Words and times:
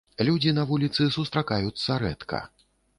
Людзі 0.27 0.53
на 0.59 0.63
вуліцы 0.71 1.07
сустракаюцца 1.19 2.03
рэдка. 2.09 2.45